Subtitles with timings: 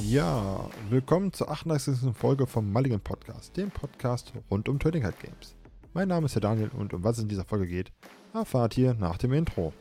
[0.00, 2.14] Ja, willkommen zur 38.
[2.14, 5.54] Folge vom Mulligan Podcast, dem Podcast rund um Trading Card Games.
[5.92, 7.92] Mein Name ist der Daniel und um was es in dieser Folge geht,
[8.32, 9.72] erfahrt ihr nach dem Intro.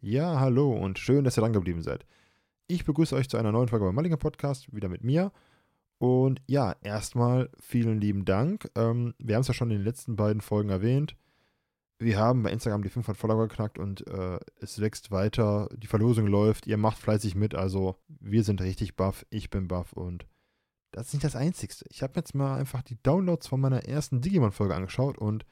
[0.00, 2.04] Ja, hallo und schön, dass ihr dran geblieben seid.
[2.68, 5.30] Ich begrüße euch zu einer neuen Folge beim Mulligan Podcast, wieder mit mir.
[5.98, 8.68] Und ja, erstmal vielen lieben Dank.
[8.74, 11.14] Ähm, wir haben es ja schon in den letzten beiden Folgen erwähnt.
[12.00, 15.68] Wir haben bei Instagram die 500 Follower geknackt und äh, es wächst weiter.
[15.76, 16.66] Die Verlosung läuft.
[16.66, 17.54] Ihr macht fleißig mit.
[17.54, 19.24] Also, wir sind richtig buff.
[19.30, 20.26] Ich bin buff und
[20.90, 21.72] das ist nicht das Einzige.
[21.88, 25.46] Ich habe jetzt mal einfach die Downloads von meiner ersten Digimon-Folge angeschaut und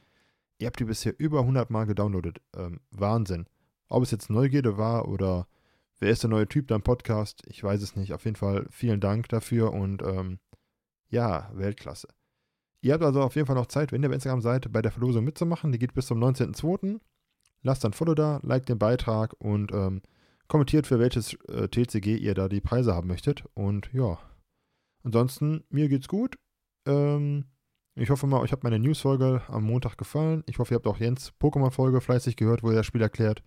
[0.59, 2.41] ihr habt die bisher über 100 Mal gedownloadet.
[2.57, 3.45] Ähm, Wahnsinn.
[3.87, 5.47] Ob es jetzt Neugierde war oder
[6.05, 8.13] wer ist der neue Typ da im Podcast, ich weiß es nicht.
[8.13, 10.37] Auf jeden Fall vielen Dank dafür und ähm,
[11.09, 12.09] ja, Weltklasse.
[12.81, 14.91] Ihr habt also auf jeden Fall noch Zeit, wenn ihr bei Instagram seid, bei der
[14.91, 15.71] Verlosung mitzumachen.
[15.71, 16.99] Die geht bis zum 19.02.
[17.63, 20.03] Lasst dann Follow da, liked den Beitrag und ähm,
[20.47, 23.43] kommentiert, für welches äh, TCG ihr da die Preise haben möchtet.
[23.55, 24.19] Und ja,
[25.03, 26.35] ansonsten, mir geht's gut.
[26.87, 27.45] Ähm,
[27.95, 30.43] ich hoffe mal, euch hat meine News-Folge am Montag gefallen.
[30.45, 33.41] Ich hoffe, ihr habt auch Jens Pokémon-Folge fleißig gehört, wo er das Spiel erklärt.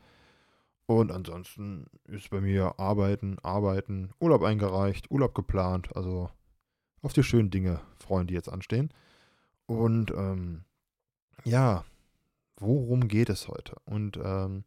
[0.88, 5.94] Und ansonsten ist bei mir Arbeiten, Arbeiten, Urlaub eingereicht, Urlaub geplant.
[5.94, 6.30] Also
[7.02, 8.90] auf die schönen Dinge freuen, die jetzt anstehen.
[9.66, 10.64] Und ähm,
[11.44, 11.84] ja,
[12.56, 13.76] worum geht es heute?
[13.84, 14.64] Und ähm,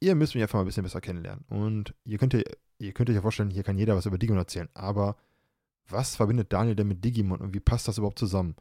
[0.00, 1.46] ihr müsst mich einfach mal ein bisschen besser kennenlernen.
[1.48, 4.68] Und ihr könnt, ihr könnt euch ja vorstellen, hier kann jeder was über Digimon erzählen.
[4.74, 5.16] Aber
[5.88, 8.56] was verbindet Daniel denn mit Digimon und wie passt das überhaupt zusammen?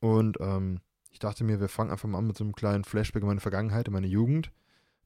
[0.00, 0.80] Und ähm,
[1.12, 3.40] ich dachte mir, wir fangen einfach mal an mit so einem kleinen Flashback in meine
[3.40, 4.50] Vergangenheit, in meine Jugend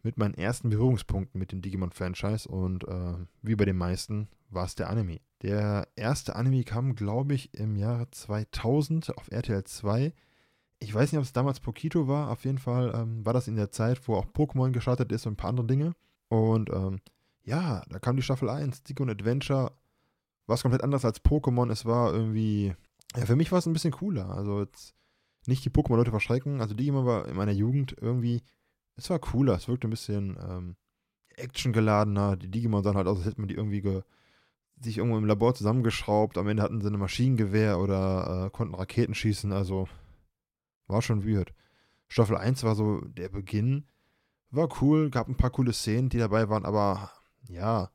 [0.02, 4.74] mit meinen ersten Berührungspunkten mit dem Digimon-Franchise und äh, wie bei den meisten war es
[4.74, 5.20] der Anime.
[5.42, 10.12] Der erste Anime kam, glaube ich, im Jahre 2000 auf RTL 2.
[10.80, 12.30] Ich weiß nicht, ob es damals Pokito war.
[12.30, 15.34] Auf jeden Fall ähm, war das in der Zeit, wo auch Pokémon gestartet ist und
[15.34, 15.94] ein paar andere Dinge.
[16.28, 17.00] Und ähm,
[17.42, 19.72] ja, da kam die Staffel 1, Digimon Adventure.
[20.46, 21.70] War es komplett anders als Pokémon.
[21.70, 22.74] Es war irgendwie,
[23.16, 24.30] ja, für mich war es ein bisschen cooler.
[24.30, 24.94] Also jetzt
[25.46, 26.60] nicht die Pokémon-Leute verschrecken.
[26.60, 28.42] Also Digimon war in meiner Jugend irgendwie
[29.00, 30.77] es war cooler, es wirkte ein bisschen ähm,
[31.36, 32.36] actiongeladener.
[32.36, 34.02] Die Digimon sahen halt aus, als hätte man die irgendwie ge
[34.83, 36.38] sich irgendwo im Labor zusammengeschraubt.
[36.38, 39.52] Am Ende hatten sie ein Maschinengewehr oder äh, konnten Raketen schießen.
[39.52, 39.89] Also
[40.86, 41.52] war schon weird.
[42.08, 43.86] Staffel 1 war so der Beginn.
[44.50, 47.12] War cool, gab ein paar coole Szenen, die dabei waren, aber
[47.48, 47.90] ja,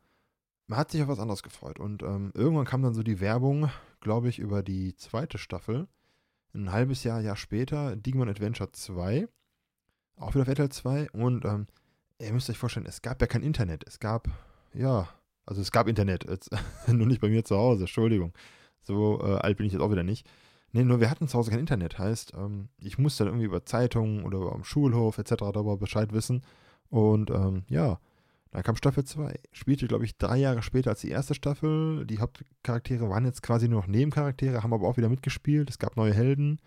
[0.68, 1.80] man hat sich auf was anderes gefreut.
[1.80, 5.88] Und ähm, irgendwann kam dann so die Werbung, glaube ich, über die zweite Staffel.
[6.54, 9.28] Ein halbes Jahr, Jahr später, Digimon Adventure 2.
[10.18, 11.12] Auch wieder auf RTL 2.
[11.12, 11.68] Und ähm,
[12.20, 13.84] ihr müsst euch vorstellen, es gab ja kein Internet.
[13.88, 14.28] Es gab,
[14.74, 15.10] ja,
[15.46, 16.26] also es gab Internet.
[16.30, 16.50] Jetzt,
[16.88, 18.34] nur nicht bei mir zu Hause, Entschuldigung.
[18.84, 20.28] So äh, alt bin ich jetzt auch wieder nicht.
[20.72, 21.98] Nee, nur wir hatten zu Hause kein Internet.
[21.98, 25.36] Heißt, ähm, ich musste dann irgendwie über Zeitungen oder am Schulhof etc.
[25.54, 26.44] darüber Bescheid wissen.
[26.90, 28.00] Und ähm, ja,
[28.52, 29.40] dann kam Staffel 2.
[29.52, 32.06] Spielte, glaube ich, drei Jahre später als die erste Staffel.
[32.06, 35.70] Die Hauptcharaktere waren jetzt quasi nur noch Nebencharaktere, haben aber auch wieder mitgespielt.
[35.70, 36.60] Es gab neue Helden,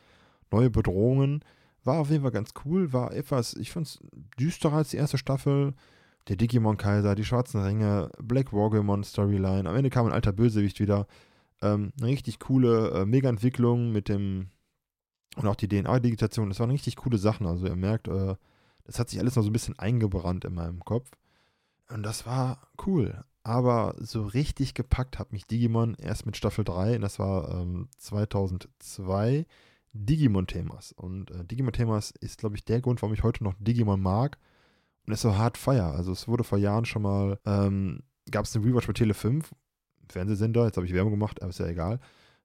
[0.51, 1.43] neue Bedrohungen.
[1.89, 3.99] War auf jeden Fall ganz cool, war etwas, ich fand es
[4.39, 5.73] düsterer als die erste Staffel.
[6.29, 9.67] Der Digimon-Kaiser, die schwarzen Ringe, Black Wargamon Storyline.
[9.67, 11.07] Am Ende kam ein alter Bösewicht wieder.
[11.63, 14.51] Ähm, eine richtig coole äh, Mega-Entwicklung mit dem
[15.37, 16.51] und auch die DNA-Digitation.
[16.51, 17.47] Das waren richtig coole Sachen.
[17.47, 18.35] Also ihr merkt, äh,
[18.85, 21.11] das hat sich alles noch so ein bisschen eingebrannt in meinem Kopf.
[21.89, 23.25] Und das war cool.
[23.45, 26.97] Aber so richtig gepackt hat mich Digimon erst mit Staffel 3.
[26.97, 29.47] Und das war ähm, 2002.
[30.07, 30.93] Digimon-Themas.
[30.93, 34.39] Und äh, Digimon-Themas ist, glaube ich, der Grund, warum ich heute noch Digimon mag.
[35.07, 35.93] Und es ist so hart feier.
[35.93, 39.55] Also es wurde vor Jahren schon mal, ähm, gab es eine Rewatch bei Tele 5,
[40.09, 42.01] Fernsehsender, jetzt habe ich Werbung gemacht, aber ist ja egal.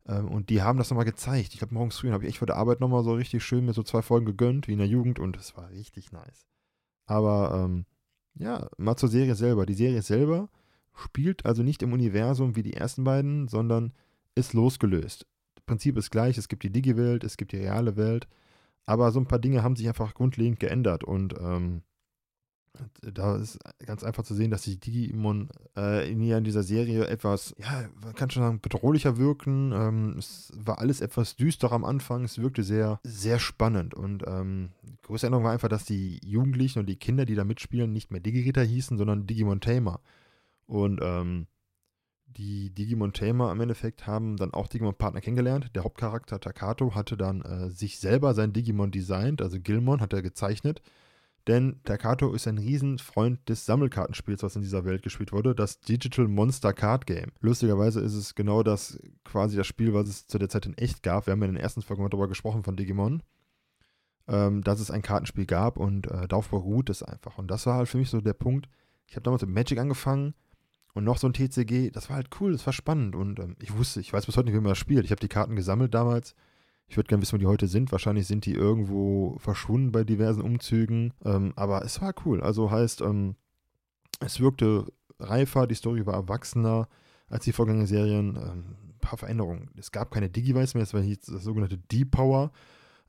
[0.08, 1.54] Ähm, und die haben das nochmal gezeigt.
[1.54, 3.74] Ich glaube, morgens früh habe ich echt vor der Arbeit nochmal so richtig schön mir
[3.74, 6.48] so zwei Folgen gegönnt, wie in der Jugend, und es war richtig nice.
[7.06, 7.86] Aber ähm,
[8.36, 9.66] ja, mal zur Serie selber.
[9.66, 10.50] Die Serie selber
[10.96, 13.94] spielt also nicht im Universum wie die ersten beiden, sondern
[14.36, 15.28] ist losgelöst.
[15.66, 18.28] Prinzip ist gleich, es gibt die Digi-Welt, es gibt die reale Welt,
[18.86, 21.84] aber so ein paar Dinge haben sich einfach grundlegend geändert und ähm,
[23.02, 27.88] da ist ganz einfach zu sehen, dass die Digimon äh, in, dieser Serie etwas, ja,
[28.02, 29.72] man kann schon sagen, bedrohlicher wirken.
[29.74, 32.24] Ähm, es war alles etwas düsterer am Anfang.
[32.24, 33.94] Es wirkte sehr, sehr spannend.
[33.94, 37.44] Und ähm, die größte Änderung war einfach, dass die Jugendlichen und die Kinder, die da
[37.44, 40.00] mitspielen, nicht mehr Digiritter hießen, sondern Digimon Tamer.
[40.66, 41.46] Und ähm,
[42.38, 45.72] die Digimon Tamer im Endeffekt haben dann auch Digimon-Partner kennengelernt.
[45.76, 50.22] Der Hauptcharakter Takato hatte dann äh, sich selber sein Digimon designt, also Gilmon hat er
[50.22, 50.82] gezeichnet.
[51.48, 56.28] denn Takato ist ein Riesenfreund des Sammelkartenspiels, was in dieser Welt gespielt wurde, das Digital
[56.28, 57.32] Monster Card Game.
[57.42, 61.04] Lustigerweise ist es genau das, quasi das Spiel, was es zu der Zeit in echt
[61.04, 61.28] gab.
[61.28, 63.24] Wir haben ja in den ersten Folgen darüber gesprochen von Digimon,
[64.28, 67.38] ähm, dass es ein Kartenspiel gab und äh, darauf beruht es einfach.
[67.38, 68.70] Und das war halt für mich so der Punkt.
[69.08, 70.34] Ich habe damals mit Magic angefangen
[70.94, 73.76] und noch so ein TCG, das war halt cool, das war spannend und ähm, ich
[73.76, 75.06] wusste, ich weiß bis heute nicht, wie man das spielt.
[75.06, 76.36] Ich habe die Karten gesammelt damals.
[76.88, 77.92] Ich würde gerne wissen, wo die heute sind.
[77.92, 81.14] Wahrscheinlich sind die irgendwo verschwunden bei diversen Umzügen.
[81.26, 82.42] Ähm, aber es war cool.
[82.42, 83.36] Also heißt, ähm,
[84.20, 84.86] es wirkte
[85.20, 86.88] reifer, die Story war erwachsener
[87.28, 88.36] als die Vorgängerserien.
[88.36, 89.72] Ähm, ein paar Veränderungen.
[89.78, 92.52] Es gab keine Digivice mehr, es war jetzt das sogenannte D-Power.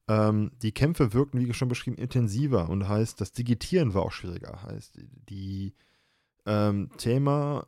[0.09, 4.63] Ähm, die Kämpfe wirkten, wie schon beschrieben, intensiver und heißt, das Digitieren war auch schwieriger.
[4.63, 4.99] Heißt,
[5.29, 5.75] die
[6.47, 7.67] ähm, Thema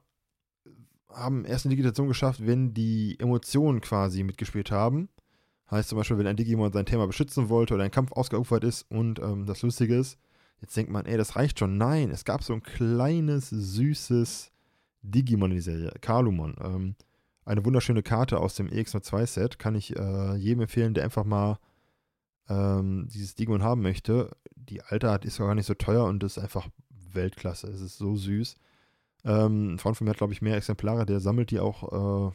[1.08, 5.08] haben erst eine Digitation geschafft, wenn die Emotionen quasi mitgespielt haben.
[5.70, 8.82] Heißt zum Beispiel, wenn ein Digimon sein Thema beschützen wollte oder ein Kampf ausgeufert ist
[8.90, 10.18] und ähm, das Lustige ist,
[10.60, 11.76] jetzt denkt man, ey, das reicht schon.
[11.76, 14.52] Nein, es gab so ein kleines, süßes
[15.02, 16.54] Digimon in der Serie, Kalumon.
[16.62, 16.94] Ähm,
[17.44, 19.58] eine wunderschöne Karte aus dem EX02-Set.
[19.58, 21.58] Kann ich äh, jedem empfehlen, der einfach mal
[22.48, 24.36] ähm, dieses Digimon haben möchte.
[24.54, 26.68] Die alte Art ist gar nicht so teuer und ist einfach
[27.12, 27.68] Weltklasse.
[27.68, 28.56] Es ist so süß.
[29.26, 31.04] Ähm, ein Freund von mir hat, glaube ich, mehr Exemplare.
[31.04, 32.30] Der sammelt die auch.
[32.30, 32.32] Äh,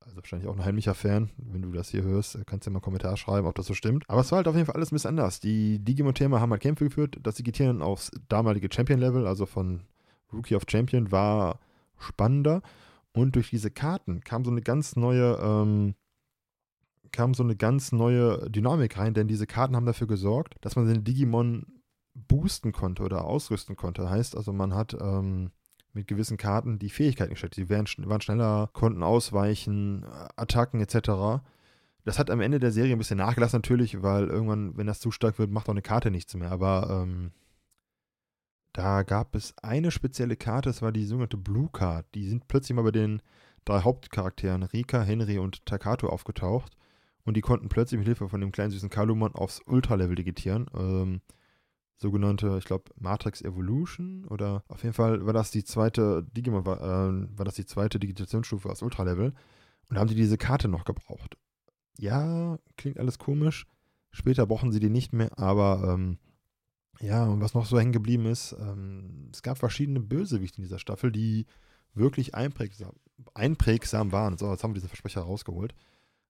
[0.00, 1.30] also wahrscheinlich auch ein heimlicher Fan.
[1.38, 3.74] Wenn du das hier hörst, kannst du ja mal einen Kommentar schreiben, ob das so
[3.74, 4.04] stimmt.
[4.08, 5.40] Aber es war halt auf jeden Fall alles ein bisschen anders.
[5.40, 7.18] Die Digimon-Thema haben halt Kämpfe geführt.
[7.22, 9.80] Das Digitieren aufs damalige Champion-Level, also von
[10.32, 11.58] Rookie of Champion, war
[11.98, 12.60] spannender.
[13.12, 15.94] Und durch diese Karten kam so eine ganz neue, ähm,
[17.10, 20.86] kam so eine ganz neue Dynamik rein, denn diese Karten haben dafür gesorgt, dass man
[20.86, 21.64] seine Digimon
[22.12, 24.10] boosten konnte oder ausrüsten konnte.
[24.10, 25.50] Heißt also, man hat ähm,
[25.94, 27.56] mit gewissen Karten die Fähigkeiten gestellt.
[27.56, 30.04] Die waren, waren schneller, konnten ausweichen,
[30.36, 31.42] Attacken etc.
[32.04, 35.10] Das hat am Ende der Serie ein bisschen nachgelassen natürlich, weil irgendwann, wenn das zu
[35.10, 36.50] stark wird, macht auch eine Karte nichts mehr.
[36.50, 37.30] Aber ähm,
[38.72, 42.06] da gab es eine spezielle Karte, das war die sogenannte Blue Card.
[42.14, 43.22] Die sind plötzlich mal bei den
[43.64, 46.76] drei Hauptcharakteren, Rika, Henry und Takato, aufgetaucht.
[47.24, 50.66] Und die konnten plötzlich mit Hilfe von dem kleinen süßen Kalumon aufs Ultra-Level digitieren.
[50.74, 51.20] Ähm,
[51.96, 56.80] sogenannte, ich glaube, Matrix Evolution oder auf jeden Fall war das die zweite Digimon, war,
[56.80, 59.32] äh, war das die zweite Digitationsstufe aus Ultra-Level.
[59.90, 61.36] Und haben sie diese Karte noch gebraucht.
[61.98, 63.66] Ja, klingt alles komisch.
[64.10, 66.18] Später brauchen sie die nicht mehr, aber ähm,
[67.00, 70.78] ja, und was noch so hängen geblieben ist, ähm, es gab verschiedene Bösewichte in dieser
[70.78, 71.46] Staffel, die
[71.94, 72.92] wirklich einprägsam,
[73.34, 74.38] einprägsam waren.
[74.38, 75.74] So, jetzt haben wir diesen Versprecher rausgeholt.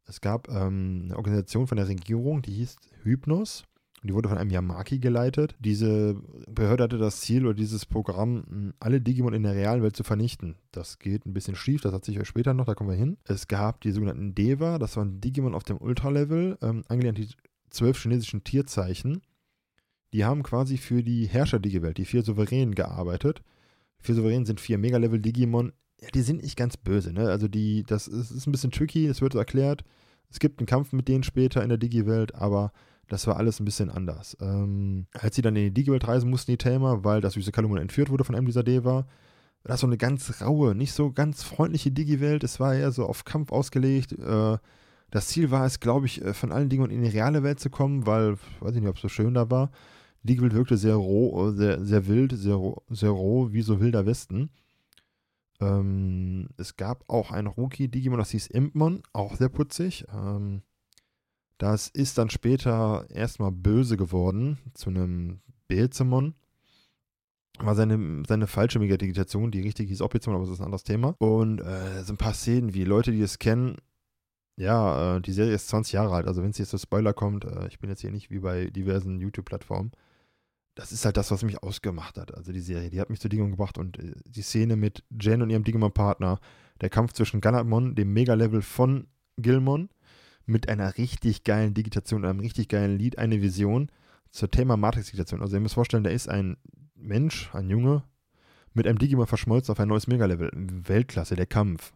[0.06, 3.64] Es gab ähm, eine Organisation von der Regierung, die hieß Hypnos.
[4.04, 5.56] Und die wurde von einem Yamaki geleitet.
[5.60, 6.14] Diese
[6.46, 10.56] Behörde hatte das Ziel oder dieses Programm, alle Digimon in der realen Welt zu vernichten.
[10.72, 13.16] Das geht ein bisschen schief, das hat sich euch später noch, da kommen wir hin.
[13.24, 17.34] Es gab die sogenannten Deva, das waren Digimon auf dem Ultra-Level, ähm, angelehnt an die
[17.70, 19.22] zwölf chinesischen Tierzeichen.
[20.12, 23.42] Die haben quasi für die Herrscher-Digi-Welt, die vier Souveränen, gearbeitet.
[24.00, 25.72] Vier Souveränen sind vier Mega-Level-Digimon.
[26.02, 27.30] Ja, die sind nicht ganz böse, ne?
[27.30, 29.82] Also die, das ist, ist ein bisschen tricky, das wird erklärt.
[30.28, 32.70] Es gibt einen Kampf mit denen später in der Digi-Welt, aber
[33.08, 34.36] das war alles ein bisschen anders.
[34.40, 37.78] Ähm, als sie dann in die Digi-Welt reisen mussten, die Thelma, weil das süße Kalumon
[37.78, 39.06] entführt wurde von einem dieser Deva, war
[39.62, 42.44] das so eine ganz raue, nicht so ganz freundliche Digi-Welt.
[42.44, 44.12] Es war eher so auf Kampf ausgelegt.
[44.12, 44.58] Äh,
[45.10, 47.70] das Ziel war es, glaube ich, äh, von allen Dingen in die reale Welt zu
[47.70, 49.70] kommen, weil, weiß ich nicht, ob es so schön da war.
[50.22, 52.58] Die Welt wirkte sehr roh, sehr, sehr wild, sehr,
[52.88, 54.50] sehr roh, wie so wilder Westen.
[55.60, 60.06] Ähm, es gab auch einen Rookie-Digimon, das hieß Impmon, auch sehr putzig.
[60.12, 60.62] Ähm,
[61.64, 66.35] das ist dann später erstmal böse geworden zu einem Beelzemon.
[67.59, 71.14] War seine, seine falsche Megadigitation, die richtig hieß Opizemon, aber das ist ein anderes Thema.
[71.18, 73.76] Und äh, so ein paar Szenen, wie Leute, die es kennen,
[74.56, 77.47] ja, äh, die Serie ist 20 Jahre alt, also wenn es jetzt zu Spoiler kommt,
[77.47, 79.92] äh, ich bin jetzt hier nicht wie bei diversen YouTube-Plattformen,
[80.75, 82.35] das ist halt das, was mich ausgemacht hat.
[82.35, 85.40] Also die Serie, die hat mich zu Digimon gebracht und äh, die Szene mit Jen
[85.40, 86.40] und ihrem Digimon-Partner,
[86.83, 89.06] der Kampf zwischen Ganamon, dem Mega-Level von
[89.38, 89.88] Gilmon,
[90.46, 93.90] mit einer richtig geilen Digitation, einem richtig geilen Lied, eine Vision
[94.30, 95.40] zur Thema Matrix-Digitation.
[95.40, 96.56] Also ihr müsst vorstellen, da ist ein
[96.94, 98.02] Mensch, ein Junge,
[98.74, 100.50] mit einem Digimon verschmolzen auf ein neues Mega-Level.
[100.54, 101.94] Weltklasse, der Kampf.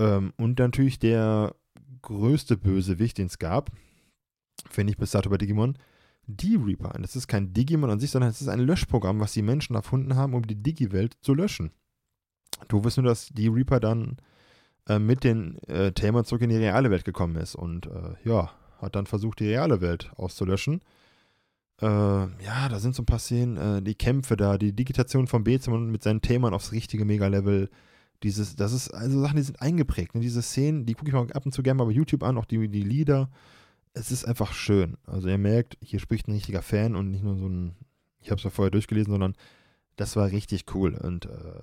[0.00, 1.54] Ähm, und natürlich der
[2.00, 3.70] größte Bösewicht, den es gab,
[4.70, 5.76] finde ich bis dato bei Digimon,
[6.26, 6.94] die Reaper.
[6.94, 9.76] Und das ist kein Digimon an sich, sondern es ist ein Löschprogramm, was die Menschen
[9.76, 11.72] erfunden haben, um die Digi-Welt zu löschen.
[12.68, 14.16] Du wirst nur, dass die Reaper dann
[14.88, 18.50] äh, mit den äh, Themen zurück in die reale Welt gekommen ist und äh, ja,
[18.78, 20.80] hat dann versucht, die reale Welt auszulöschen.
[21.80, 25.44] Äh, ja, da sind so ein paar Szenen, äh, die Kämpfe da, die Digitation von
[25.44, 27.70] Bezimon mit seinen Themen aufs richtige Mega-Level.
[28.22, 30.14] Dieses, das ist also Sachen, die sind eingeprägt.
[30.14, 30.20] Ne?
[30.20, 32.44] Diese Szenen, die gucke ich mal ab und zu gerne mal bei YouTube an, auch
[32.44, 33.30] die, die Lieder.
[33.94, 34.96] Es ist einfach schön.
[35.06, 37.74] Also ihr merkt, hier spricht ein richtiger Fan und nicht nur so ein
[38.20, 39.34] Ich habe es ja vorher durchgelesen, sondern
[39.96, 40.94] das war richtig cool.
[40.94, 41.60] Und äh,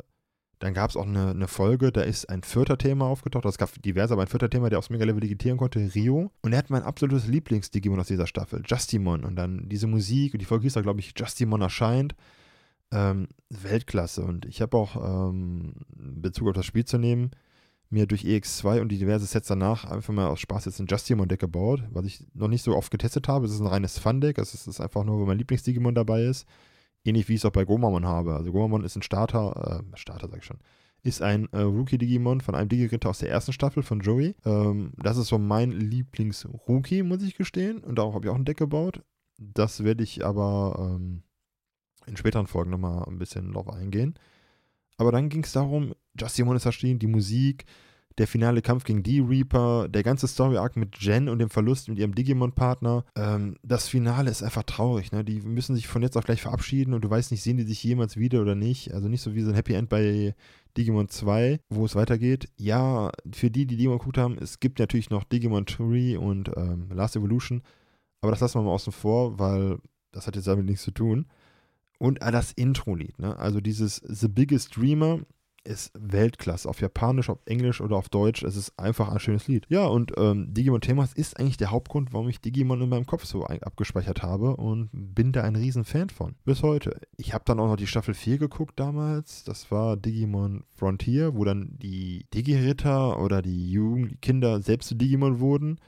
[0.59, 3.45] dann gab es auch eine, eine, Folge, da ist ein vierter Thema aufgetaucht.
[3.45, 6.31] Es gab diverse, aber ein vierter Thema, der aufs Mega-Level digitieren konnte, Rio.
[6.41, 9.23] Und er hat mein absolutes Lieblings-Digimon aus dieser Staffel, Justimon.
[9.23, 12.13] Und dann diese Musik, und die Folge hieß da, glaube ich, Justimon erscheint.
[12.91, 14.21] Ähm, Weltklasse.
[14.23, 17.31] Und ich habe auch, ähm, Bezug auf das Spiel zu nehmen,
[17.89, 21.39] mir durch EX2 und die diverse Sets danach einfach mal aus Spaß jetzt ein Justimon-Deck
[21.39, 23.45] gebaut, was ich noch nicht so oft getestet habe.
[23.45, 24.37] Es ist ein reines Fun-Deck.
[24.37, 26.45] Es ist einfach nur, wo mein Lieblings-Digimon dabei ist.
[27.05, 28.35] Ähnlich wie ich es auch bei Gomamon habe.
[28.35, 30.59] Also Gomamon ist ein Starter, äh, Starter sag ich schon,
[31.01, 34.35] ist ein äh, Rookie-Digimon von einem Digi-Ritter aus der ersten Staffel von Joey.
[34.45, 37.79] Ähm, das ist so mein Lieblings-Rookie, muss ich gestehen.
[37.79, 39.01] Und darauf habe ich auch ein Deck gebaut.
[39.37, 41.23] Das werde ich aber ähm,
[42.05, 44.15] in späteren Folgen nochmal ein bisschen drauf eingehen.
[44.97, 47.65] Aber dann ging es darum, Justin ist erschienen, die Musik,
[48.19, 51.97] der finale Kampf gegen die Reaper, der ganze Story-Arc mit Jen und dem Verlust mit
[51.97, 53.05] ihrem Digimon-Partner.
[53.15, 55.11] Ähm, das Finale ist einfach traurig.
[55.11, 55.23] Ne?
[55.23, 57.81] Die müssen sich von jetzt auf gleich verabschieden und du weißt nicht, sehen die sich
[57.81, 58.93] jemals wieder oder nicht.
[58.93, 60.35] Also nicht so wie so ein Happy End bei
[60.77, 62.49] Digimon 2, wo es weitergeht.
[62.57, 66.89] Ja, für die, die Digimon geguckt haben, es gibt natürlich noch Digimon 3 und ähm,
[66.91, 67.63] Last Evolution.
[68.21, 69.79] Aber das lassen wir mal außen vor, weil
[70.11, 71.25] das hat jetzt damit nichts zu tun.
[71.99, 73.37] Und äh, das Intro-Lied, ne?
[73.37, 75.21] Also dieses The Biggest Dreamer
[75.63, 76.67] ist Weltklasse.
[76.67, 78.43] Auf Japanisch, auf Englisch oder auf Deutsch.
[78.43, 79.65] Es ist einfach ein schönes Lied.
[79.69, 83.25] Ja, und ähm, Digimon Themas ist eigentlich der Hauptgrund, warum ich Digimon in meinem Kopf
[83.25, 86.35] so abgespeichert habe und bin da ein riesen Fan von.
[86.45, 86.99] Bis heute.
[87.17, 89.43] Ich habe dann auch noch die Staffel 4 geguckt damals.
[89.43, 95.79] Das war Digimon Frontier, wo dann die Digi-Ritter oder die Jugendkinder selbst zu Digimon wurden.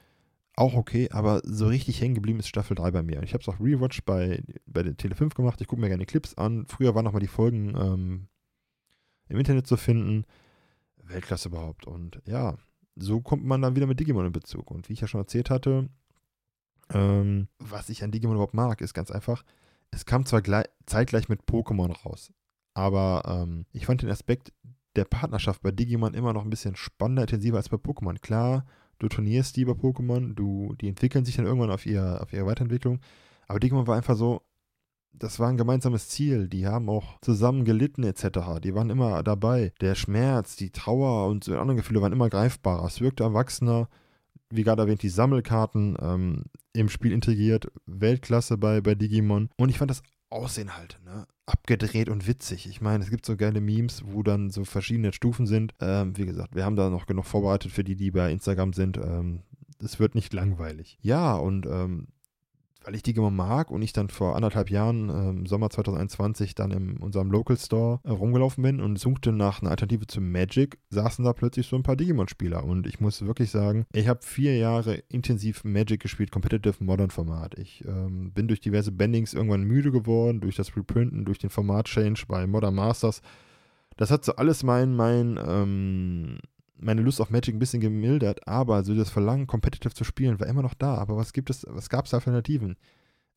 [0.58, 3.24] Auch okay, aber so richtig hängen geblieben ist Staffel 3 bei mir.
[3.24, 5.62] Ich habe es auch Rewatch bei, bei der Tele 5 gemacht.
[5.62, 6.66] Ich gucke mir gerne Clips an.
[6.68, 8.28] Früher waren nochmal die Folgen ähm,
[9.32, 10.26] im Internet zu finden.
[11.04, 11.88] Weltklasse überhaupt.
[11.88, 12.58] Und ja,
[12.96, 14.72] so kommt man dann wieder mit Digimon in Bezug.
[14.72, 15.90] Und wie ich ja schon erzählt hatte,
[16.94, 19.44] ähm, was ich an Digimon überhaupt mag, ist ganz einfach,
[19.92, 20.42] es kam zwar
[20.86, 22.32] zeitgleich mit Pokémon raus,
[22.74, 24.54] aber ähm, ich fand den Aspekt
[24.96, 28.20] der Partnerschaft bei Digimon immer noch ein bisschen spannender, intensiver als bei Pokémon.
[28.20, 28.66] Klar,
[29.00, 32.46] du turnierst die bei Pokémon, du, die entwickeln sich dann irgendwann auf, ihr, auf ihre
[32.46, 33.00] Weiterentwicklung,
[33.48, 34.42] aber Digimon war einfach so,
[35.14, 36.48] das war ein gemeinsames Ziel.
[36.48, 38.60] Die haben auch zusammen gelitten etc.
[38.64, 39.74] Die waren immer dabei.
[39.82, 42.86] Der Schmerz, die Trauer und so andere Gefühle waren immer greifbarer.
[42.86, 43.90] Es wirkte erwachsener.
[44.50, 47.72] Wie gerade erwähnt, die Sammelkarten ähm, im Spiel integriert.
[47.86, 49.50] Weltklasse bei, bei Digimon.
[49.58, 51.28] Und ich fand das Aussehen halt, ne?
[51.46, 52.68] Abgedreht und witzig.
[52.68, 55.74] Ich meine, es gibt so geile Memes, wo dann so verschiedene Stufen sind.
[55.82, 58.98] Ähm, wie gesagt, wir haben da noch genug vorbereitet für die, die bei Instagram sind.
[58.98, 59.42] Ähm,
[59.84, 60.98] es wird nicht langweilig.
[61.02, 62.08] Ja, und ähm,
[62.84, 66.56] weil ich die immer mag und ich dann vor anderthalb Jahren, im ähm, Sommer 2021,
[66.56, 70.80] dann in unserem Local Store äh, rumgelaufen bin und suchte nach einer Alternative zu Magic,
[70.90, 72.64] saßen da plötzlich so ein paar Digimon-Spieler.
[72.64, 77.58] Und ich muss wirklich sagen, ich habe vier Jahre intensiv Magic gespielt, Competitive Modern Format.
[77.58, 82.26] Ich ähm, bin durch diverse Bendings irgendwann müde geworden, durch das Reprinten, durch den Format-Change
[82.28, 83.22] bei Modern Masters.
[83.98, 86.40] Das hat so alles mein, mein, ähm,
[86.82, 90.48] meine Lust auf Magic ein bisschen gemildert, aber so das Verlangen, competitive zu spielen, war
[90.48, 90.96] immer noch da.
[90.96, 92.78] Aber was gibt es, was gab es Alternativen?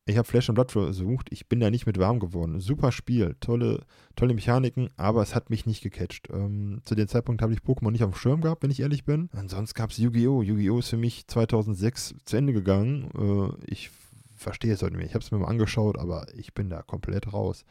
[0.07, 2.59] Ich habe Flash and Blood versucht, ich bin da nicht mit warm geworden.
[2.59, 3.85] Super Spiel, tolle,
[4.15, 6.29] tolle Mechaniken, aber es hat mich nicht gecatcht.
[6.31, 9.03] Ähm, zu dem Zeitpunkt habe ich Pokémon nicht auf dem Schirm gehabt, wenn ich ehrlich
[9.03, 9.29] bin.
[9.33, 10.43] Ansonsten gab es Yu-Gi-Oh!
[10.43, 10.77] Yu-Gi-Oh!
[10.77, 13.09] ist für mich 2006 zu Ende gegangen.
[13.17, 13.89] Äh, ich
[14.35, 15.07] verstehe es heute nicht mehr.
[15.07, 17.65] Ich habe es mir mal angeschaut, aber ich bin da komplett raus.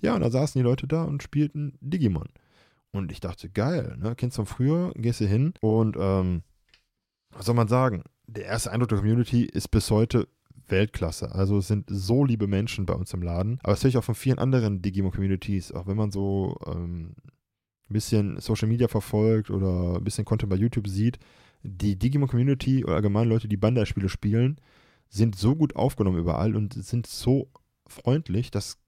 [0.00, 2.28] Ja, und da saßen die Leute da und spielten Digimon.
[2.92, 4.14] Und ich dachte, geil, ne?
[4.16, 6.42] Kennst von früher, gehst du hin und ähm,
[7.30, 8.02] was soll man sagen?
[8.26, 10.28] Der erste Eindruck der Community ist bis heute
[10.68, 11.32] Weltklasse.
[11.32, 13.58] Also es sind so liebe Menschen bei uns im Laden.
[13.62, 17.14] Aber das höre ich auch von vielen anderen Digimon-Communities, auch wenn man so ähm,
[17.88, 21.18] ein bisschen Social Media verfolgt oder ein bisschen Content bei YouTube sieht.
[21.62, 24.60] Die Digimon-Community oder allgemein Leute, die Bandai-Spiele spielen,
[25.08, 27.50] sind so gut aufgenommen überall und sind so
[27.86, 28.50] freundlich.
[28.50, 28.78] Das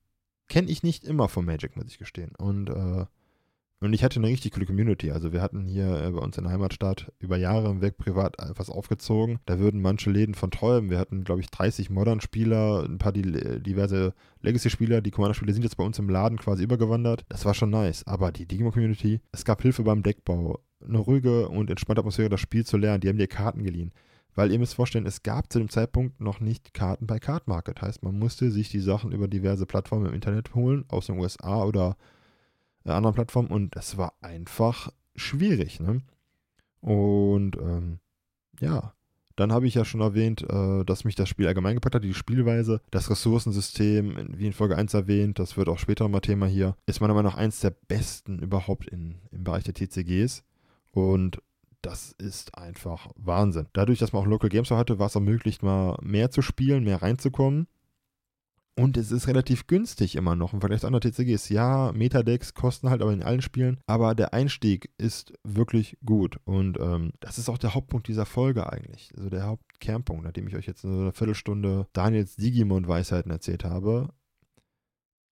[0.49, 2.33] kenne ich nicht immer von Magic, muss ich gestehen.
[2.37, 3.07] Und äh,
[3.83, 5.11] und ich hatte eine richtig coole Community.
[5.11, 8.69] Also wir hatten hier äh, bei uns in der Heimatstadt über Jahre hinweg privat etwas
[8.69, 9.39] aufgezogen.
[9.47, 10.91] Da würden manche Läden von träumen.
[10.91, 15.01] Wir hatten, glaube ich, 30 Modern-Spieler, ein paar diverse Legacy-Spieler.
[15.01, 17.25] Die Commander-Spieler sind jetzt bei uns im Laden quasi übergewandert.
[17.31, 18.07] Das war schon nice.
[18.07, 20.61] Aber die Digimon-Community, es gab Hilfe beim Deckbau.
[20.87, 23.01] Eine ruhige und entspannte Atmosphäre, das Spiel zu lernen.
[23.01, 23.93] Die haben dir Karten geliehen.
[24.35, 27.81] Weil ihr müsst vorstellen, es gab zu dem Zeitpunkt noch nicht Karten bei Card Market.
[27.81, 31.65] Heißt, man musste sich die Sachen über diverse Plattformen im Internet holen, aus den USA
[31.65, 32.20] oder äh,
[32.95, 35.81] anderen Plattformen und es war einfach schwierig.
[35.81, 36.03] Ne?
[36.81, 37.99] Und ähm,
[38.61, 38.95] ja,
[39.37, 42.15] dann habe ich ja schon erwähnt, äh, dass mich das Spiel allgemein gepackt hat, die
[42.15, 46.77] Spielweise, das Ressourcensystem, wie in Folge 1 erwähnt, das wird auch später nochmal Thema hier,
[46.87, 50.45] ist meiner Meinung nach eins der besten überhaupt in, im Bereich der TCGs.
[50.93, 51.41] Und
[51.83, 53.67] das ist einfach Wahnsinn.
[53.73, 56.85] Dadurch, dass man auch Local Games hatte, war es auch möglich, mal mehr zu spielen,
[56.85, 57.67] mehr reinzukommen.
[58.77, 61.49] Und es ist relativ günstig immer noch im Vergleich zu anderen TCGs.
[61.51, 66.39] Ja, Metadecks kosten halt aber in allen Spielen, aber der Einstieg ist wirklich gut.
[66.45, 69.13] Und ähm, das ist auch der Hauptpunkt dieser Folge eigentlich.
[69.17, 74.09] Also der Hauptkernpunkt, nachdem ich euch jetzt in so einer Viertelstunde Daniels Digimon-Weisheiten erzählt habe.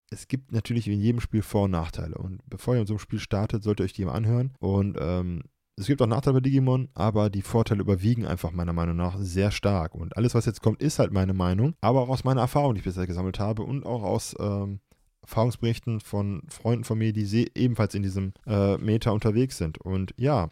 [0.10, 2.18] Es gibt natürlich in jedem Spiel Vor- und Nachteile.
[2.18, 4.54] Und bevor ihr in so einem Spiel startet, solltet ihr euch die mal anhören.
[4.60, 5.44] Und ähm,
[5.80, 9.52] es gibt auch Nachteile bei Digimon, aber die Vorteile überwiegen einfach meiner Meinung nach sehr
[9.52, 9.94] stark.
[9.94, 12.80] Und alles, was jetzt kommt, ist halt meine Meinung, aber auch aus meiner Erfahrung, die
[12.80, 14.80] ich bisher gesammelt habe und auch aus ähm,
[15.22, 19.78] Erfahrungsberichten von Freunden von mir, die ebenfalls in diesem äh, Meta unterwegs sind.
[19.78, 20.50] Und ja,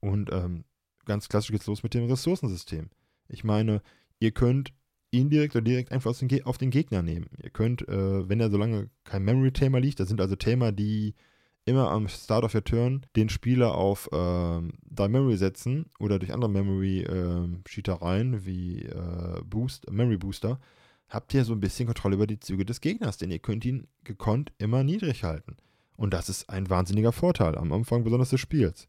[0.00, 0.64] und ähm,
[1.06, 2.90] ganz klassisch geht's los mit dem Ressourcensystem.
[3.28, 3.80] Ich meine,
[4.20, 4.74] ihr könnt
[5.10, 6.14] indirekt oder direkt einfach
[6.44, 7.26] auf den Gegner nehmen.
[7.42, 11.14] Ihr könnt, äh, wenn er so lange kein Memory-Thema liegt, das sind also Themen, die
[11.66, 16.32] immer am Start of your Turn den Spieler auf ähm, Die Memory setzen oder durch
[16.32, 20.60] andere Memory-Cheatereien ähm, wie äh, Boost, Memory Booster,
[21.08, 23.88] habt ihr so ein bisschen Kontrolle über die Züge des Gegners, denn ihr könnt ihn
[24.04, 25.56] gekonnt immer niedrig halten.
[25.96, 28.88] Und das ist ein wahnsinniger Vorteil am Anfang besonders des Spiels.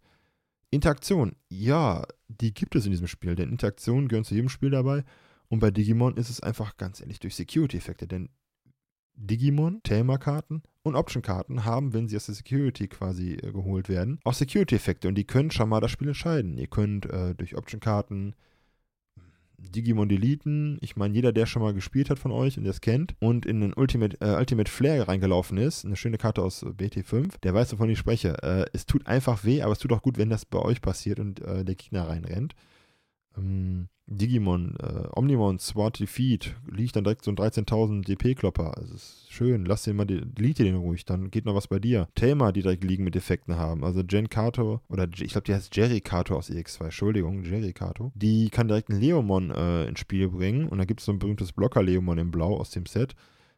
[0.70, 5.04] Interaktion, ja, die gibt es in diesem Spiel, denn Interaktionen gehören zu jedem Spiel dabei.
[5.48, 8.30] Und bei Digimon ist es einfach ganz ehrlich durch Security-Effekte, denn
[9.18, 14.34] Digimon, Thema-Karten und Option-Karten haben, wenn sie aus der Security quasi äh, geholt werden, auch
[14.34, 16.58] Security-Effekte und die können schon mal das Spiel entscheiden.
[16.58, 18.36] Ihr könnt äh, durch Option-Karten
[19.58, 20.78] Digimon deleten.
[20.82, 23.60] Ich meine, jeder, der schon mal gespielt hat von euch und das kennt und in
[23.62, 27.90] den Ultimate, äh, Ultimate Flare reingelaufen ist, eine schöne Karte aus BT5, der weiß, wovon
[27.90, 28.42] ich spreche.
[28.44, 31.20] Äh, es tut einfach weh, aber es tut auch gut, wenn das bei euch passiert
[31.20, 32.54] und äh, der Gegner reinrennt.
[33.38, 38.78] Ähm, Digimon, äh, Omnimon, Swat Defeat, liegt dann direkt so ein 13.000 DP-Klopper.
[38.78, 42.08] Also ist schön, lass den mal, delete den ruhig, dann geht noch was bei dir.
[42.16, 43.84] Thema, die direkt liegen mit Defekten haben.
[43.84, 48.14] Also Jen Kato, oder ich glaube, die heißt Jerry Kato aus EX2, Entschuldigung, Jerry Kato.
[48.16, 51.20] Die kann direkt einen Leomon äh, ins Spiel bringen und da gibt es so ein
[51.20, 53.14] berühmtes Blocker-Leomon in Blau aus dem Set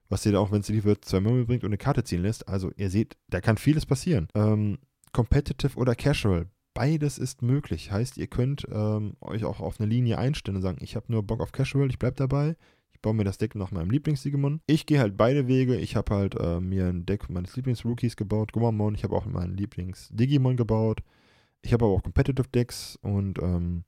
[0.09, 2.47] was dir auch, wenn es lief wird, zwei Möbel bringt und eine Karte ziehen lässt.
[2.47, 4.27] Also ihr seht, da kann vieles passieren.
[4.33, 4.79] Ähm,
[5.13, 6.47] competitive oder Casual,
[6.79, 7.91] beides ist möglich.
[7.91, 11.23] Heißt, ihr könnt ähm, euch auch auf eine Linie einstellen und sagen, ich habe nur
[11.23, 12.55] Bock auf Casual, ich bleibe dabei.
[12.93, 14.61] Ich baue mir das Deck nach meinem Lieblings-Digimon.
[14.65, 15.75] Ich gehe halt beide Wege.
[15.75, 18.95] Ich habe halt äh, mir ein Deck meines Lieblings-Rookies gebaut, Gomamon.
[18.95, 21.01] Ich habe auch meinen Lieblings-Digimon gebaut.
[21.61, 23.83] Ich habe aber auch Competitive Decks und ähm,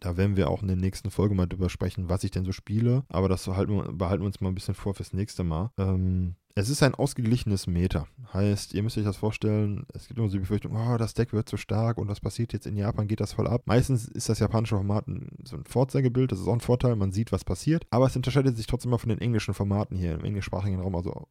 [0.00, 2.52] da werden wir auch in der nächsten Folge mal drüber sprechen, was ich denn so
[2.52, 3.04] spiele.
[3.08, 5.70] Aber das behalten wir uns mal ein bisschen vor fürs nächste Mal.
[5.78, 8.08] Ähm, es ist ein ausgeglichenes Meter.
[8.32, 11.32] Heißt, ihr müsst euch das vorstellen, es gibt immer so die Befürchtung, oh, das Deck
[11.32, 13.62] wird zu stark und was passiert jetzt in Japan, geht das voll ab.
[13.66, 15.04] Meistens ist das japanische Format
[15.44, 17.86] so ein Vorzeigebild, das ist auch ein Vorteil, man sieht, was passiert.
[17.90, 21.28] Aber es unterscheidet sich trotzdem mal von den englischen Formaten hier im englischsprachigen Raum, also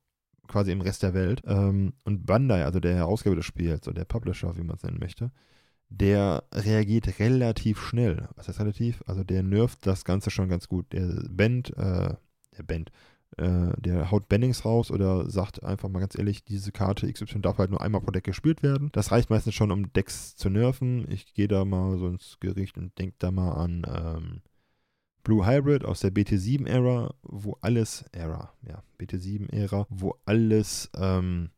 [0.48, 1.42] quasi im Rest der Welt.
[1.46, 5.00] Ähm, und Bandai, also der Herausgeber des Spiels, oder der Publisher, wie man es nennen
[5.00, 5.32] möchte,
[5.90, 8.30] der reagiert relativ schnell.
[8.36, 9.04] Was heißt relativ?
[9.08, 10.92] Also der nervt das Ganze schon ganz gut.
[10.94, 12.14] Der Band, äh,
[12.58, 12.92] der Band,
[13.38, 17.58] äh, der haut Bannings raus oder sagt einfach mal ganz ehrlich, diese Karte XY darf
[17.58, 18.90] halt nur einmal pro Deck gespielt werden.
[18.92, 21.10] Das reicht meistens schon, um Decks zu nerven.
[21.12, 24.42] Ich gehe da mal so ins Gericht und denke da mal an ähm,
[25.24, 31.50] Blue Hybrid aus der BT7-Ära, wo alles, Ära, ja, BT7-Ära, wo alles ähm,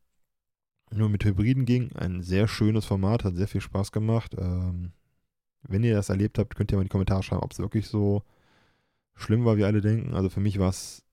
[0.94, 1.92] nur mit Hybriden ging.
[1.96, 4.36] Ein sehr schönes Format, hat sehr viel Spaß gemacht.
[4.38, 4.92] Ähm,
[5.64, 7.88] wenn ihr das erlebt habt, könnt ihr mal in die Kommentare schreiben, ob es wirklich
[7.88, 8.24] so
[9.16, 10.14] schlimm war, wie alle denken.
[10.14, 11.04] Also für mich war es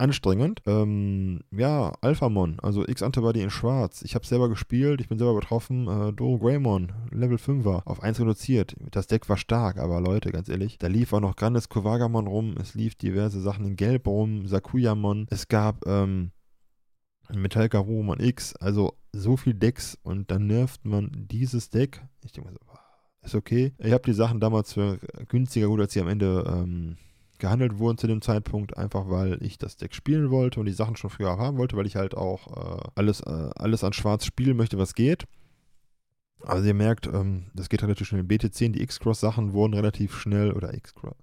[0.00, 0.62] anstrengend.
[0.66, 4.02] Ähm, ja, Alphamon, also X-Antibody in Schwarz.
[4.02, 5.86] Ich habe selber gespielt, ich bin selber betroffen.
[5.86, 8.74] Äh, Doro Greymon, Level 5er, auf 1 reduziert.
[8.90, 12.54] Das Deck war stark, aber Leute, ganz ehrlich, da lief auch noch Grandes Kovagamon rum,
[12.58, 16.32] es lief diverse Sachen in Gelb rum, Sakuyamon, es gab ähm,
[17.34, 22.02] Metallica Romon X, also so viel Decks und dann nervt man dieses Deck.
[22.24, 22.70] Ich denke mal so,
[23.22, 23.72] ist okay.
[23.78, 26.96] Ich habe die Sachen damals für günstiger gut, als sie am Ende ähm,
[27.38, 30.96] gehandelt wurden zu dem Zeitpunkt, einfach weil ich das Deck spielen wollte und die Sachen
[30.96, 32.46] schon früher haben wollte, weil ich halt auch
[32.78, 35.24] äh, alles, äh, alles an Schwarz spielen möchte, was geht.
[36.42, 38.22] Also ihr merkt, ähm, das geht relativ schnell.
[38.22, 41.16] BT10, die X-Cross-Sachen wurden relativ schnell, oder X-Cross,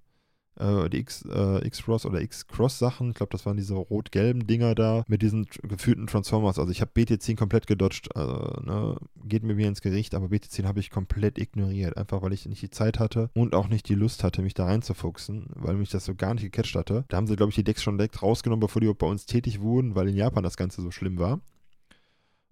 [0.60, 3.10] äh, die X, äh, X-Cross oder X-Cross-Sachen.
[3.10, 6.60] Ich glaube, das waren diese rot-gelben Dinger da mit diesen geführten Transformers.
[6.60, 8.15] Also ich habe BT10 komplett gedodged.
[8.15, 11.98] Also, ne, geht mir wie ins Gericht, aber BT10 habe ich komplett ignoriert.
[11.98, 14.65] Einfach weil ich nicht die Zeit hatte und auch nicht die Lust hatte, mich da
[14.65, 17.06] reinzufuchsen, weil mich das so gar nicht gecatcht hatte.
[17.08, 19.62] Da haben sie, glaube ich, die Decks schon direkt rausgenommen, bevor die bei uns tätig
[19.62, 21.39] wurden, weil in Japan das Ganze so schlimm war.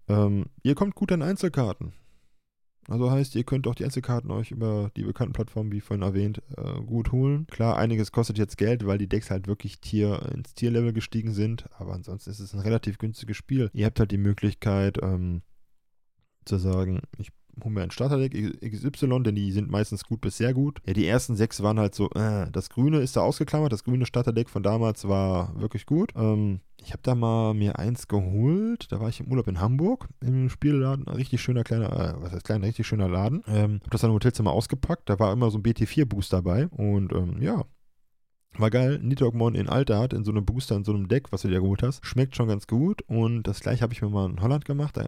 [0.08, 1.92] Ähm, ihr kommt gut an Einzelkarten.
[2.88, 6.40] Also heißt, ihr könnt auch die Einzelkarten euch über die bekannten Plattformen, wie vorhin erwähnt,
[6.56, 7.46] äh, gut holen.
[7.48, 11.66] Klar, einiges kostet jetzt Geld, weil die Decks halt wirklich Tier ins Tierlevel gestiegen sind,
[11.78, 13.70] aber ansonsten ist es ein relativ günstiges Spiel.
[13.72, 15.42] Ihr habt halt die Möglichkeit ähm,
[16.44, 20.54] zu sagen, ich hol mir ein Starterdeck XY, denn die sind meistens gut bis sehr
[20.54, 20.80] gut.
[20.86, 24.06] Ja, die ersten sechs waren halt so, äh, das Grüne ist da ausgeklammert, das grüne
[24.06, 26.12] Starterdeck von damals war wirklich gut.
[26.16, 30.08] Ähm, ich habe da mal mir eins geholt, da war ich im Urlaub in Hamburg,
[30.20, 33.42] im Spielladen, ein richtig schöner kleiner, äh, was heißt kleiner, richtig schöner Laden.
[33.48, 37.12] Ähm, hab das dann im Hotelzimmer ausgepackt, da war immer so ein BT4-Boost dabei und
[37.12, 37.64] ähm, ja,
[38.60, 38.98] war geil.
[39.02, 41.60] Nidogmon in Alter hat, in so einem Booster, in so einem Deck, was du dir
[41.60, 42.04] geholt hast.
[42.04, 43.02] Schmeckt schon ganz gut.
[43.02, 44.96] Und das gleiche habe ich mir mal in Holland gemacht.
[44.98, 45.06] Äh,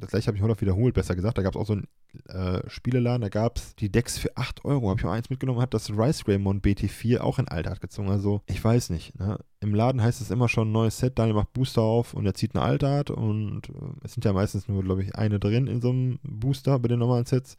[0.00, 1.38] das gleiche habe ich in Holland wiederholt, besser gesagt.
[1.38, 1.86] Da gab es auch so einen
[2.28, 4.88] äh, Spieleladen, da gab es die Decks für 8 Euro.
[4.88, 8.10] Habe ich mal eins mitgenommen, hat das Rice Raymond BT4 auch in Alter gezogen.
[8.10, 9.18] Also, ich weiß nicht.
[9.18, 9.38] Ne?
[9.60, 12.54] Im Laden heißt es immer schon neues Set, Daniel macht Booster auf und er zieht
[12.54, 13.10] eine Altart.
[13.10, 16.78] Und äh, es sind ja meistens nur, glaube ich, eine drin in so einem Booster
[16.78, 17.56] bei den normalen Sets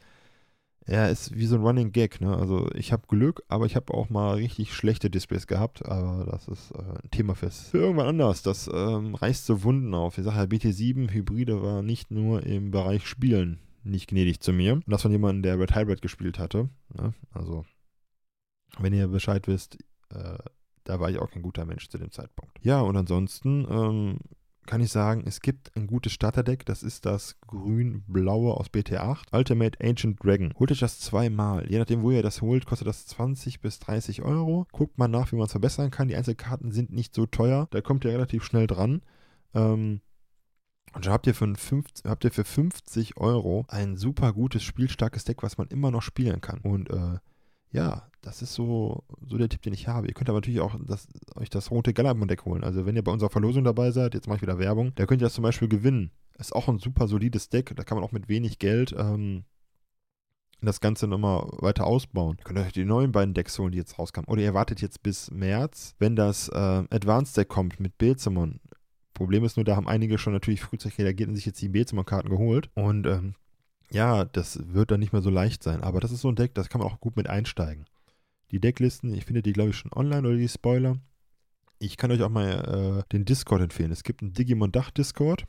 [0.87, 2.35] ja, ist wie so ein Running Gag, ne?
[2.35, 6.47] Also ich habe Glück, aber ich habe auch mal richtig schlechte Displays gehabt, aber das
[6.47, 8.41] ist äh, ein Thema fürs für irgendwann anders.
[8.41, 10.17] Das ähm, reißt so Wunden auf.
[10.17, 14.73] Ich sage ja, BT7 Hybride war nicht nur im Bereich Spielen nicht gnädig zu mir.
[14.73, 16.69] Und das von jemandem, der Red Hybrid gespielt hatte.
[16.93, 17.13] Ne?
[17.31, 17.65] Also,
[18.79, 19.77] wenn ihr Bescheid wisst,
[20.09, 20.37] äh,
[20.83, 22.57] da war ich auch kein guter Mensch zu dem Zeitpunkt.
[22.63, 24.17] Ja, und ansonsten ähm,
[24.65, 29.79] kann ich sagen, es gibt ein gutes Starterdeck, das ist das grün-blaue aus BT8, Ultimate
[29.83, 30.53] Ancient Dragon.
[30.57, 31.69] Holt euch das zweimal.
[31.69, 34.67] Je nachdem, wo ihr das holt, kostet das 20 bis 30 Euro.
[34.71, 36.07] Guckt mal nach, wie man es verbessern kann.
[36.07, 39.01] Die Einzelkarten sind nicht so teuer, da kommt ihr relativ schnell dran.
[39.53, 40.01] Ähm,
[40.93, 45.23] und schon habt ihr, für 50, habt ihr für 50 Euro ein super gutes, spielstarkes
[45.23, 46.59] Deck, was man immer noch spielen kann.
[46.59, 47.17] Und äh,
[47.71, 50.07] ja, das ist so, so der Tipp, den ich habe.
[50.07, 52.63] Ihr könnt aber natürlich auch das, euch das rote Galamon-Deck holen.
[52.63, 55.21] Also wenn ihr bei unserer Verlosung dabei seid, jetzt mache ich wieder Werbung, da könnt
[55.21, 56.11] ihr das zum Beispiel gewinnen.
[56.37, 57.73] Ist auch ein super solides Deck.
[57.75, 59.43] Da kann man auch mit wenig Geld ähm,
[60.61, 62.37] das Ganze nochmal weiter ausbauen.
[62.39, 64.27] Ihr könnt euch die neuen beiden Decks holen, die jetzt rauskamen.
[64.27, 68.59] Oder ihr wartet jetzt bis März, wenn das äh, Advanced Deck kommt mit Bezemon.
[69.13, 72.29] Problem ist nur, da haben einige schon natürlich frühzeitig reagiert und sich jetzt die Bezemon-Karten
[72.29, 72.69] geholt.
[72.75, 73.35] Und ähm,
[73.91, 75.81] ja, das wird dann nicht mehr so leicht sein.
[75.83, 77.85] Aber das ist so ein Deck, das kann man auch gut mit einsteigen.
[78.51, 80.97] Die Decklisten, ich finde die, glaube ich, schon online oder die Spoiler.
[81.79, 83.91] Ich kann euch auch mal äh, den Discord empfehlen.
[83.91, 85.45] Es gibt einen Digimon-Dach-Discord.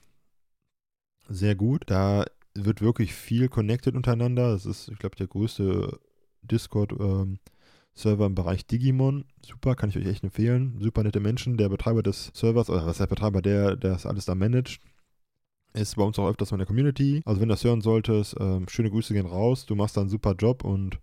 [1.28, 1.84] Sehr gut.
[1.86, 2.24] Da
[2.54, 4.52] wird wirklich viel connected untereinander.
[4.52, 6.00] Das ist, ich glaube, der größte
[6.42, 9.24] Discord-Server ähm, im Bereich Digimon.
[9.44, 10.78] Super, kann ich euch echt empfehlen.
[10.80, 11.58] Super nette Menschen.
[11.58, 14.80] Der Betreiber des Servers, oder was ist der Betreiber, der, der das alles da managt,
[15.74, 17.22] ist bei uns auch öfters in der Community.
[17.24, 19.66] Also wenn du das hören solltest, ähm, schöne Grüße gehen raus.
[19.66, 20.98] Du machst da einen super Job und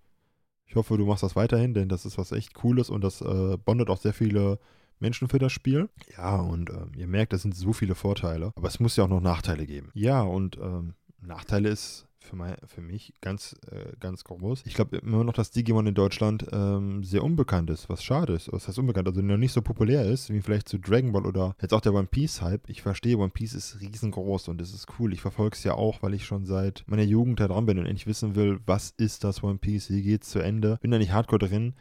[0.65, 3.57] ich hoffe, du machst das weiterhin, denn das ist was echt Cooles und das äh,
[3.57, 4.59] bondet auch sehr viele
[4.99, 5.89] Menschen für das Spiel.
[6.15, 8.51] Ja, und ähm, ihr merkt, das sind so viele Vorteile.
[8.55, 9.89] Aber es muss ja auch noch Nachteile geben.
[9.93, 14.63] Ja, und ähm, Nachteile ist für, mein, für mich ganz, äh, ganz groß.
[14.65, 18.51] Ich glaube immer noch, dass Digimon in Deutschland ähm, sehr unbekannt ist, was schade ist.
[18.51, 19.07] Was heißt unbekannt?
[19.07, 21.93] Also noch nicht so populär ist, wie vielleicht zu Dragon Ball oder jetzt auch der
[21.93, 22.69] One Piece-Hype.
[22.69, 25.13] Ich verstehe, One Piece ist riesengroß und es ist cool.
[25.13, 27.85] Ich verfolge es ja auch, weil ich schon seit meiner Jugend da dran bin und
[27.85, 30.77] endlich wissen will, was ist das One Piece, wie geht's zu Ende.
[30.81, 31.73] Bin da nicht hardcore drin.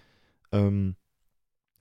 [0.53, 0.95] Ähm,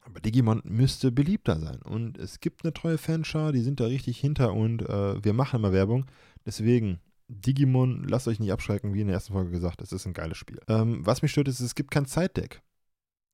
[0.01, 1.81] aber Digimon müsste beliebter sein.
[1.81, 5.57] Und es gibt eine treue Fanschar, die sind da richtig hinter und äh, wir machen
[5.59, 6.05] immer Werbung.
[6.45, 10.13] Deswegen, Digimon, lasst euch nicht abschrecken, wie in der ersten Folge gesagt, es ist ein
[10.13, 10.59] geiles Spiel.
[10.67, 12.61] Ähm, was mich stört, ist, es gibt kein Zeitdeck.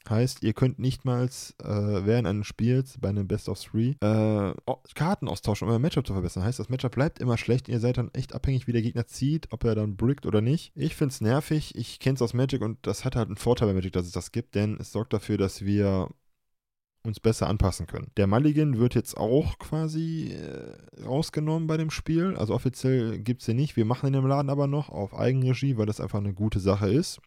[0.09, 4.53] Heißt, ihr könnt nicht mal äh, während eines Spiels bei einem Best of Three äh,
[4.95, 6.43] Karten austauschen, um euer Matchup zu verbessern.
[6.43, 7.69] Heißt, das Matchup bleibt immer schlecht.
[7.69, 10.73] Ihr seid dann echt abhängig, wie der Gegner zieht, ob er dann brickt oder nicht.
[10.75, 11.73] Ich finde es nervig.
[11.75, 14.11] Ich kenne es aus Magic und das hat halt einen Vorteil bei Magic, dass es
[14.11, 16.09] das gibt, denn es sorgt dafür, dass wir
[17.05, 18.11] uns besser anpassen können.
[18.17, 22.35] Der Mulligan wird jetzt auch quasi äh, rausgenommen bei dem Spiel.
[22.37, 23.75] Also offiziell gibt es den nicht.
[23.75, 26.89] Wir machen ihn im Laden aber noch auf Eigenregie, weil das einfach eine gute Sache
[26.89, 27.19] ist.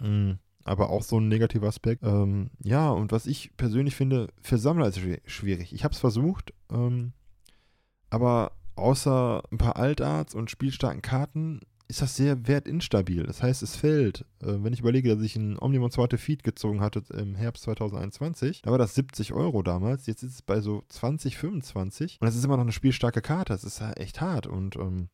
[0.00, 0.38] Mhm.
[0.64, 2.02] Aber auch so ein negativer Aspekt.
[2.02, 5.72] Ähm, ja, und was ich persönlich finde, für Sammler ist es schwierig.
[5.72, 7.12] Ich habe es versucht, ähm,
[8.08, 11.60] aber außer ein paar Altarts und spielstarken Karten
[11.90, 13.24] ist das sehr wertinstabil.
[13.24, 14.24] Das heißt, es fällt.
[14.40, 18.62] Äh, wenn ich überlege, dass ich ein Omnimon zweite Feed gezogen hatte im Herbst 2021,
[18.62, 20.06] da war das 70 Euro damals.
[20.06, 22.18] Jetzt ist es bei so 20, 25.
[22.20, 23.52] Und das ist immer noch eine spielstarke Karte.
[23.52, 24.46] Das ist echt hart.
[24.46, 25.08] Und ähm,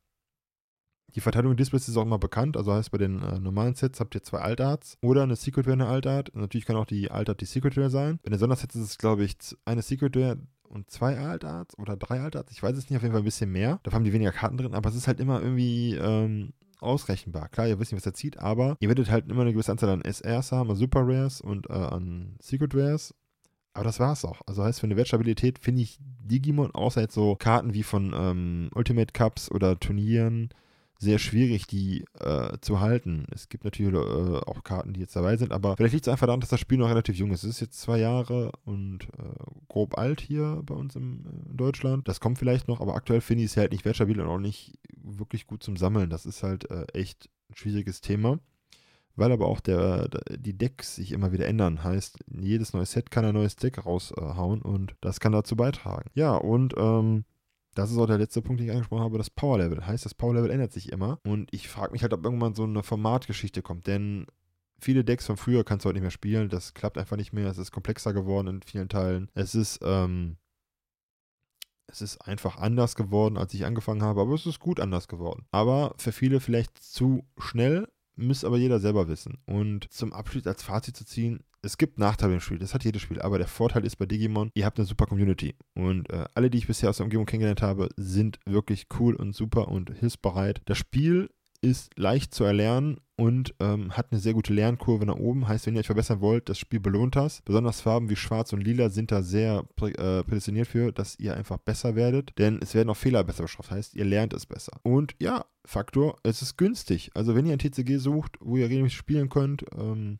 [1.15, 2.57] die Verteilung der Displays ist auch immer bekannt.
[2.57, 5.73] Also heißt, bei den äh, normalen Sets habt ihr zwei Altarts oder eine Secret Rare,
[5.75, 6.31] eine Altart.
[6.35, 8.21] Natürlich kann auch die Altart die Secret Rare sein.
[8.23, 12.21] Bei den Sondersets ist es, glaube ich, eine Secret Rare und zwei Altarts oder drei
[12.21, 12.53] Altarts.
[12.53, 13.81] Ich weiß es nicht, auf jeden Fall ein bisschen mehr.
[13.83, 16.53] Da haben die weniger Karten drin, aber es ist halt immer irgendwie ähm,
[16.87, 17.49] ausrechenbar.
[17.49, 19.90] Klar, ihr wisst nicht, was er zieht, aber ihr werdet halt immer eine gewisse Anzahl
[19.90, 23.14] an SRs haben, an Super Rares und äh, an Secret Rares.
[23.75, 24.40] Aber das war's auch.
[24.46, 28.70] Also heißt, für eine Wertstabilität finde ich Digimon, außer jetzt so Karten wie von ähm,
[28.75, 30.49] Ultimate Cups oder Turnieren,
[30.99, 33.27] sehr schwierig, die äh, zu halten.
[33.31, 36.27] Es gibt natürlich äh, auch Karten, die jetzt dabei sind, aber vielleicht liegt es einfach
[36.27, 37.45] daran, dass das Spiel noch relativ jung ist.
[37.45, 41.57] Es ist jetzt zwei Jahre und äh, grob alt hier bei uns im, äh, in
[41.57, 42.09] Deutschland.
[42.09, 44.79] Das kommt vielleicht noch, aber aktuell finde ich es halt nicht wertstabil und auch nicht
[45.03, 46.09] wirklich gut zum Sammeln.
[46.09, 48.39] Das ist halt äh, echt ein schwieriges Thema.
[49.19, 51.83] Weil aber auch der, die Decks sich immer wieder ändern.
[51.83, 56.11] Heißt, jedes neue Set kann ein neues Deck raushauen und das kann dazu beitragen.
[56.13, 57.25] Ja, und ähm,
[57.77, 59.87] das ist auch der letzte Punkt, den ich angesprochen habe, das Power Level.
[59.87, 61.21] Heißt, das Power Level ändert sich immer.
[61.25, 63.87] Und ich frage mich halt, ob irgendwann so eine Formatgeschichte kommt.
[63.87, 64.27] Denn
[64.81, 66.49] viele Decks von früher kannst du heute nicht mehr spielen.
[66.49, 67.49] Das klappt einfach nicht mehr.
[67.51, 69.31] Es ist komplexer geworden in vielen Teilen.
[69.35, 70.39] Es ist, ähm,
[71.87, 74.23] es ist einfach anders geworden, als ich angefangen habe.
[74.23, 75.45] Aber es ist gut anders geworden.
[75.51, 77.89] Aber für viele vielleicht zu schnell.
[78.16, 79.38] Müsste aber jeder selber wissen.
[79.46, 83.02] Und zum Abschluss als Fazit zu ziehen, es gibt Nachteile im Spiel, das hat jedes
[83.02, 85.57] Spiel, aber der Vorteil ist bei Digimon, ihr habt eine super Community.
[85.74, 89.35] Und äh, alle, die ich bisher aus der Umgebung kennengelernt habe, sind wirklich cool und
[89.35, 90.62] super und hilfsbereit.
[90.66, 95.49] Das Spiel ist leicht zu erlernen und ähm, hat eine sehr gute Lernkurve nach oben.
[95.49, 97.42] Heißt, wenn ihr euch verbessern wollt, das Spiel belohnt das.
[97.42, 101.59] Besonders Farben wie Schwarz und Lila sind da sehr äh, prädestiniert für, dass ihr einfach
[101.59, 102.33] besser werdet.
[102.38, 103.71] Denn es werden auch Fehler besser bestraft.
[103.71, 104.79] Heißt, ihr lernt es besser.
[104.83, 107.11] Und ja, Faktor, es ist günstig.
[107.14, 110.19] Also wenn ihr ein TCG sucht, wo ihr regelmäßig spielen könnt, ähm,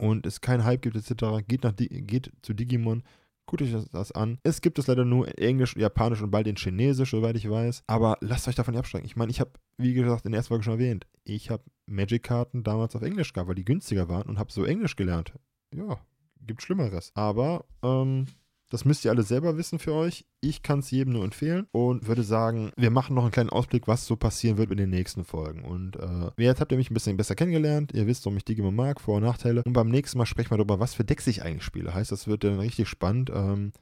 [0.00, 3.02] und es keinen Hype gibt etc., geht, nach, geht zu Digimon,
[3.50, 4.38] guckt euch das, an.
[4.44, 7.82] Es gibt es leider nur Englisch, Japanisch und bald in Chinesisch, soweit ich weiß.
[7.88, 9.06] Aber lasst euch davon nicht abschrecken.
[9.06, 12.62] Ich meine, ich habe, wie gesagt, in der ersten Folge schon erwähnt, ich habe Magic-Karten
[12.62, 15.32] damals auf Englisch gehabt, weil die günstiger waren und habe so Englisch gelernt.
[15.74, 15.98] Ja,
[16.46, 17.10] gibt Schlimmeres.
[17.14, 18.26] Aber, ähm,
[18.70, 20.24] das müsst ihr alle selber wissen für euch.
[20.40, 23.88] Ich kann es jedem nur empfehlen und würde sagen, wir machen noch einen kleinen Ausblick,
[23.88, 25.64] was so passieren wird in den nächsten Folgen.
[25.64, 27.92] Und äh, jetzt habt ihr mich ein bisschen besser kennengelernt.
[27.92, 29.64] Ihr wisst, warum ich Digimon mag, Vor- und Nachteile.
[29.64, 31.92] Und beim nächsten Mal sprechen wir darüber, was für Decks ich eigentlich spiele.
[31.92, 33.30] Heißt, das wird dann richtig spannend.
[33.34, 33.72] Ähm,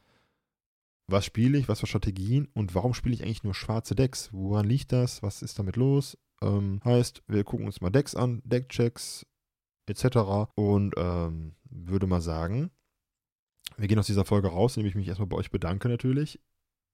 [1.07, 4.31] was spiele ich, was für Strategien und warum spiele ich eigentlich nur schwarze Decks?
[4.33, 5.22] Woran liegt das?
[5.22, 6.16] Was ist damit los?
[6.42, 9.27] Ähm, heißt, wir gucken uns mal Decks an, Deckchecks
[9.87, 10.51] etc.
[10.55, 12.70] Und ähm, würde mal sagen,
[13.76, 16.40] wir gehen aus dieser Folge raus, indem ich mich erstmal bei euch bedanke natürlich.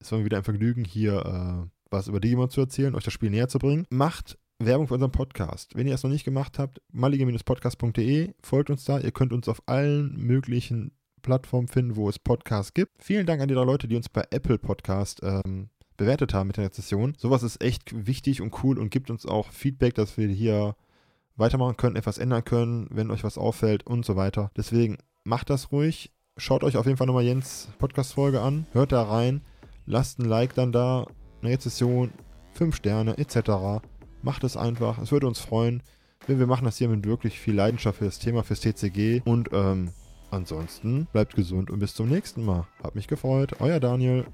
[0.00, 3.12] Es war mir wieder ein Vergnügen, hier äh, was über Digimon zu erzählen, euch das
[3.12, 3.86] Spiel näher zu bringen.
[3.90, 5.74] Macht Werbung für unseren Podcast.
[5.74, 8.98] Wenn ihr es noch nicht gemacht habt, malige-podcast.de, folgt uns da.
[8.98, 13.02] Ihr könnt uns auf allen möglichen Plattformen finden, wo es Podcasts gibt.
[13.02, 16.56] Vielen Dank an die drei Leute, die uns bei Apple Podcast ähm, bewertet haben mit
[16.56, 17.14] der Rezession.
[17.16, 20.76] Sowas ist echt wichtig und cool und gibt uns auch Feedback, dass wir hier
[21.36, 24.50] weitermachen können, etwas ändern können, wenn euch was auffällt und so weiter.
[24.56, 26.12] Deswegen macht das ruhig.
[26.36, 29.40] Schaut euch auf jeden Fall nochmal Jens Podcast-Folge an, hört da rein,
[29.86, 31.06] lasst ein Like dann da,
[31.40, 32.10] eine Rezession,
[32.54, 33.84] 5 Sterne etc.
[34.20, 35.80] Macht es einfach, es würde uns freuen.
[36.26, 39.22] Wir machen das hier mit wirklich viel Leidenschaft für das Thema, fürs TCG.
[39.24, 39.92] Und ähm,
[40.32, 42.66] ansonsten bleibt gesund und bis zum nächsten Mal.
[42.82, 43.60] Hat mich gefreut.
[43.60, 44.24] Euer Daniel.